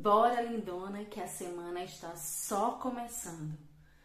[0.00, 3.58] Bora, lindona, que a semana está só começando.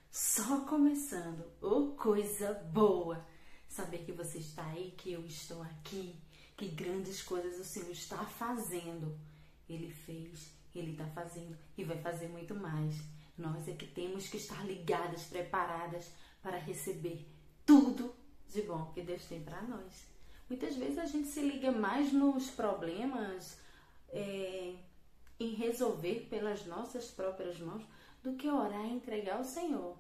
[0.09, 1.46] Só começando.
[1.62, 3.23] Oh, coisa boa!
[3.68, 6.20] Saber que você está aí, que eu estou aqui,
[6.57, 9.16] que grandes coisas o Senhor está fazendo.
[9.70, 12.96] Ele fez, Ele está fazendo e vai fazer muito mais.
[13.38, 17.23] Nós é que temos que estar ligadas, preparadas para receber
[17.68, 18.16] tudo
[18.50, 20.07] de bom que Deus tem para nós.
[20.50, 23.60] Muitas vezes a gente se liga mais nos problemas,
[24.10, 24.73] é,
[25.40, 27.84] em resolver pelas nossas próprias mãos
[28.23, 29.98] do que orar e entregar ao Senhor.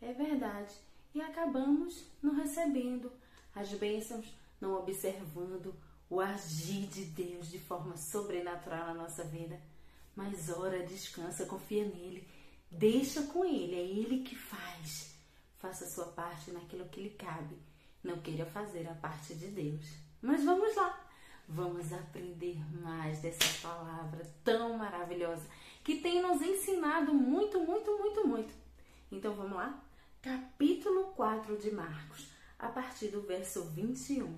[0.00, 0.74] É verdade.
[1.14, 3.12] E acabamos não recebendo
[3.54, 4.26] as bênçãos,
[4.60, 5.74] não observando
[6.08, 9.60] o agir de Deus de forma sobrenatural na nossa vida.
[10.14, 12.26] Mas ora, descansa, confia nele,
[12.70, 15.16] deixa com ele, é ele que faz.
[15.58, 17.56] Faça a sua parte naquilo que lhe cabe.
[18.02, 19.86] Não queira fazer a parte de Deus.
[20.20, 21.01] Mas vamos lá
[21.54, 25.46] vamos aprender mais dessa palavra tão maravilhosa
[25.84, 28.54] que tem nos ensinado muito, muito, muito, muito.
[29.10, 29.82] Então vamos lá?
[30.22, 32.28] Capítulo 4 de Marcos,
[32.58, 34.34] a partir do verso 21.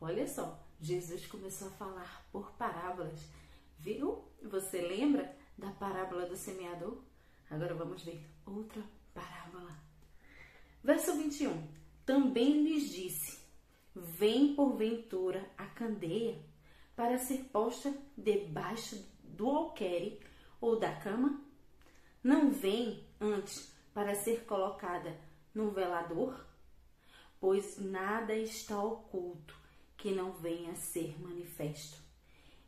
[0.00, 3.20] Olha só, Jesus começou a falar por parábolas.
[3.78, 4.24] Viu?
[4.42, 6.98] Você lembra da parábola do semeador?
[7.50, 9.76] Agora vamos ver outra parábola.
[10.82, 11.68] Verso 21.
[12.06, 13.38] Também lhes disse:
[13.98, 16.38] vem porventura a candeia
[16.96, 20.20] para ser posta debaixo do alqueire
[20.60, 21.42] ou da cama?
[22.22, 25.18] Não vem antes para ser colocada
[25.54, 26.46] no velador?
[27.40, 29.54] Pois nada está oculto
[29.96, 32.00] que não venha a ser manifesto,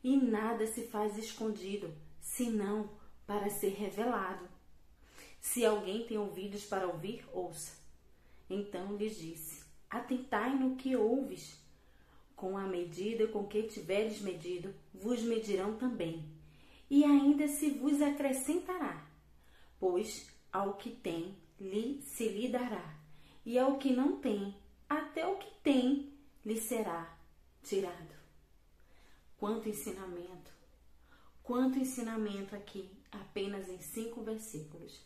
[0.02, 2.90] e nada se faz escondido, senão
[3.26, 4.48] para ser revelado.
[5.40, 7.78] Se alguém tem ouvidos para ouvir, ouça.
[8.48, 11.60] Então lhes disse: Atentai no que ouves.
[12.36, 16.24] Com a medida com que tiveres medido, vos medirão também.
[16.88, 19.06] E ainda se vos acrescentará.
[19.78, 22.94] Pois ao que tem, lhe se lhe dará.
[23.44, 24.54] E ao que não tem,
[24.88, 26.12] até o que tem,
[26.44, 27.16] lhe será
[27.62, 28.14] tirado.
[29.36, 30.50] Quanto ensinamento!
[31.42, 35.00] Quanto ensinamento aqui, apenas em cinco versículos.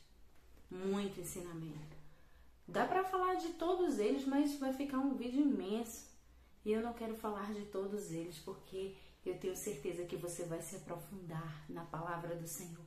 [0.71, 1.97] Muito ensinamento.
[2.67, 6.07] Dá para falar de todos eles, mas vai ficar um vídeo imenso.
[6.65, 10.63] E eu não quero falar de todos eles, porque eu tenho certeza que você vai
[10.63, 12.85] se aprofundar na palavra do Senhor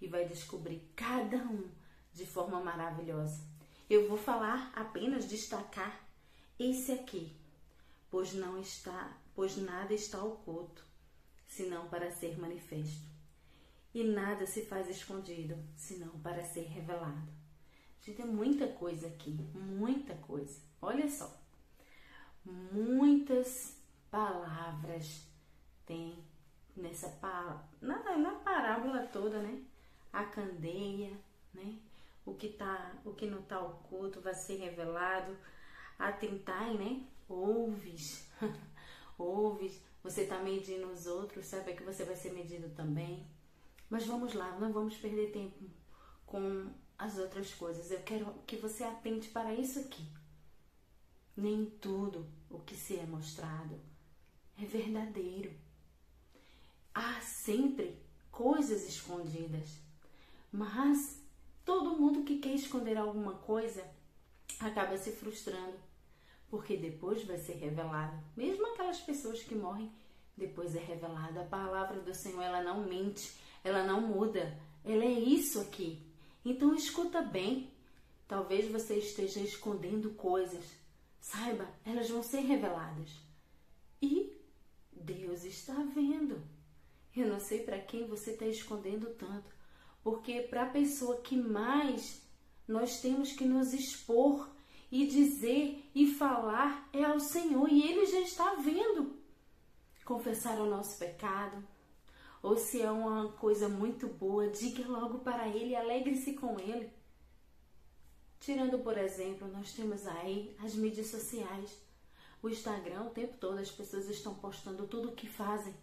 [0.00, 1.68] e vai descobrir cada um
[2.12, 3.40] de forma maravilhosa.
[3.88, 6.08] Eu vou falar apenas destacar
[6.58, 7.36] esse aqui,
[8.10, 10.84] pois não está, pois nada está oculto,
[11.46, 13.08] senão para ser manifesto.
[13.92, 17.39] E nada se faz escondido, senão para ser revelado.
[18.00, 20.60] Gente, tem muita coisa aqui, muita coisa.
[20.80, 21.38] Olha só.
[22.44, 23.78] Muitas
[24.10, 25.26] palavras
[25.84, 26.24] tem
[26.74, 27.08] nessa
[27.80, 29.62] na, na parábola toda, né?
[30.12, 31.12] A candeia,
[31.52, 31.78] né?
[32.24, 35.36] O que tá, o que não tá oculto vai ser revelado.
[35.98, 37.06] Atentai, né?
[37.28, 38.30] Ouves.
[39.18, 39.82] Ouves.
[40.02, 43.26] Você tá medindo os outros, sabe que você vai ser medido também.
[43.90, 45.58] Mas vamos lá, não vamos perder tempo
[46.24, 47.90] com as outras coisas.
[47.90, 50.06] Eu quero que você atente para isso aqui.
[51.34, 53.80] Nem tudo o que se é mostrado
[54.58, 55.50] é verdadeiro.
[56.94, 57.98] Há sempre
[58.30, 59.70] coisas escondidas.
[60.52, 61.18] Mas
[61.64, 63.82] todo mundo que quer esconder alguma coisa
[64.58, 65.78] acaba se frustrando,
[66.50, 68.22] porque depois vai ser revelado.
[68.36, 69.90] Mesmo aquelas pessoas que morrem,
[70.36, 71.40] depois é revelada.
[71.40, 73.32] A palavra do Senhor, ela não mente,
[73.64, 74.58] ela não muda.
[74.84, 76.09] Ela é isso aqui.
[76.44, 77.70] Então escuta bem.
[78.26, 80.64] Talvez você esteja escondendo coisas.
[81.20, 83.10] Saiba, elas vão ser reveladas.
[84.00, 84.32] E
[84.92, 86.42] Deus está vendo.
[87.14, 89.50] Eu não sei para quem você está escondendo tanto,
[90.02, 92.22] porque para a pessoa que mais
[92.66, 94.48] nós temos que nos expor
[94.90, 99.18] e dizer e falar é ao Senhor e Ele já está vendo.
[100.04, 101.66] Confessar o nosso pecado,
[102.42, 106.90] ou se é uma coisa muito boa, diga logo para ele, alegre-se com ele.
[108.40, 111.78] Tirando, por exemplo, nós temos aí as mídias sociais.
[112.42, 115.74] O Instagram, o tempo todo as pessoas estão postando tudo o que fazem.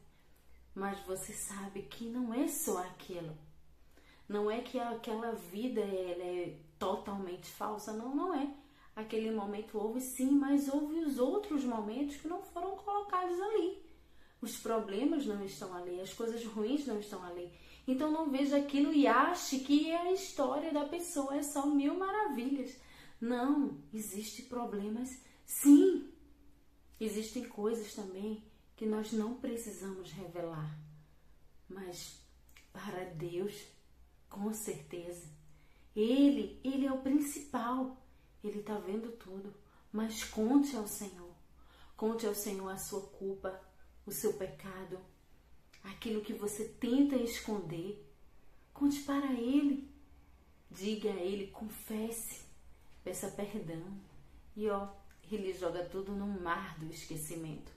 [0.74, 3.38] Mas você sabe que não é só aquilo.
[4.28, 8.52] Não é que aquela vida ela é totalmente falsa, não, não é.
[8.96, 13.87] Aquele momento houve sim, mas houve os outros momentos que não foram colocados ali.
[14.48, 17.52] Os problemas não estão ali, as coisas ruins não estão ali.
[17.86, 22.78] Então não veja aquilo e ache que a história da pessoa é só mil maravilhas.
[23.20, 26.10] Não, existem problemas sim.
[26.98, 28.42] Existem coisas também
[28.78, 30.80] que nós não precisamos revelar.
[31.68, 32.22] Mas
[32.72, 33.54] para Deus,
[34.30, 35.28] com certeza.
[35.94, 38.02] Ele, ele é o principal.
[38.42, 39.54] Ele está vendo tudo.
[39.92, 41.36] Mas conte ao Senhor.
[41.98, 43.60] Conte ao Senhor a sua culpa,
[44.08, 44.98] o seu pecado,
[45.84, 48.04] aquilo que você tenta esconder.
[48.74, 49.88] Conte para Ele.
[50.72, 52.42] Diga a Ele, confesse,
[53.04, 53.84] peça perdão.
[54.56, 54.88] E ó,
[55.30, 57.72] Ele joga tudo no mar do esquecimento.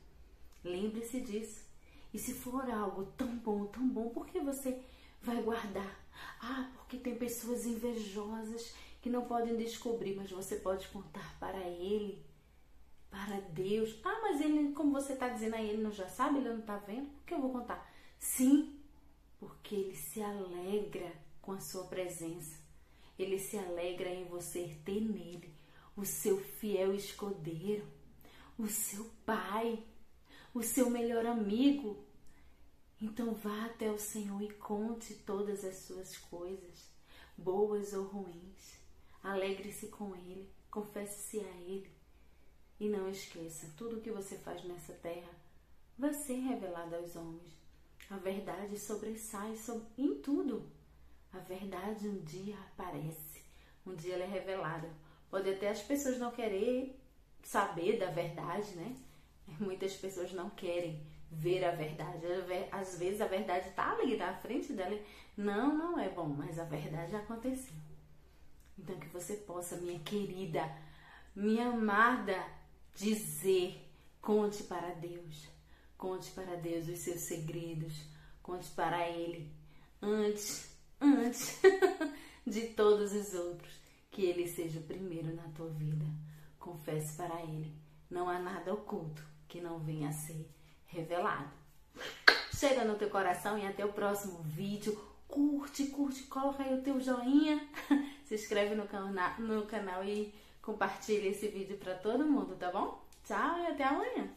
[0.64, 1.64] Lembre-se disso.
[2.12, 4.80] E se for algo tão bom, tão bom, por que você
[5.22, 6.00] vai guardar?
[6.40, 12.22] Ah, porque tem pessoas invejosas que não podem descobrir, mas você pode contar para ele,
[13.10, 13.98] para Deus.
[14.04, 16.76] Ah, mas ele, como você está dizendo aí, ele não já sabe, ele não está
[16.78, 17.10] vendo?
[17.10, 17.92] Por que eu vou contar?
[18.18, 18.78] Sim,
[19.38, 21.12] porque ele se alegra
[21.42, 22.58] com a sua presença.
[23.18, 25.52] Ele se alegra em você ter nele
[25.96, 27.86] o seu fiel escudeiro,
[28.58, 29.82] o seu pai,
[30.54, 32.04] o seu melhor amigo.
[33.00, 36.90] Então vá até o Senhor e conte todas as suas coisas,
[37.36, 38.78] boas ou ruins.
[39.22, 41.99] Alegre-se com Ele, confesse-se a Ele.
[42.80, 45.30] E não esqueça, tudo o que você faz nessa terra
[45.98, 47.54] vai ser revelado aos homens.
[48.08, 49.54] A verdade sobressai
[49.98, 50.66] em tudo.
[51.30, 53.44] A verdade um dia aparece,
[53.86, 54.88] um dia ela é revelada.
[55.30, 56.98] Pode até as pessoas não querer
[57.42, 58.96] saber da verdade, né?
[59.60, 62.26] Muitas pessoas não querem ver a verdade.
[62.72, 64.98] Às vezes a verdade está ali na frente dela.
[65.36, 67.74] Não, não é bom, mas a verdade aconteceu.
[68.78, 70.62] Então que você possa, minha querida,
[71.36, 72.42] minha amada,
[72.94, 73.88] dizer,
[74.20, 75.48] conte para Deus.
[75.96, 77.94] Conte para Deus os seus segredos.
[78.42, 79.52] Conte para Ele
[80.00, 81.60] antes, antes
[82.46, 83.72] de todos os outros.
[84.10, 86.06] Que Ele seja o primeiro na tua vida.
[86.58, 87.74] Confesse para Ele.
[88.10, 90.48] Não há nada oculto que não venha a ser
[90.86, 91.50] revelado.
[92.54, 94.98] Chega no teu coração e até o próximo vídeo.
[95.28, 97.68] Curte, curte, coloca aí o teu joinha,
[98.26, 100.34] se inscreve no, cana no canal e
[100.70, 103.02] compartilha esse vídeo para todo mundo, tá bom?
[103.24, 104.28] Tchau e até amanhã!